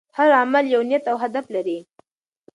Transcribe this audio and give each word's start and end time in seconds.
هر 0.17 0.29
عمل 0.41 0.65
یو 0.73 0.81
نیت 0.89 1.03
او 1.11 1.17
هدف 1.23 1.45
لري. 1.55 1.79